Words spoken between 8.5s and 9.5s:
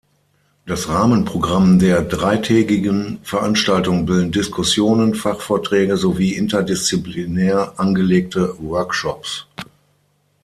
Workshops.